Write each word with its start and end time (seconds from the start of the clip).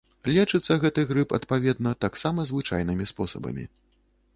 Лечыцца 0.35 0.77
гэты 0.83 1.03
грып, 1.11 1.37
адпаведна, 1.39 1.95
таксама 2.07 2.49
звычайнымі 2.53 3.11
спосабамі. 3.17 3.73